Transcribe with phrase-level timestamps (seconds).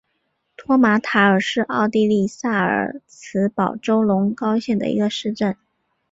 [0.57, 5.55] 托马塔尔是奥地利萨尔茨堡州隆高县的一个市镇。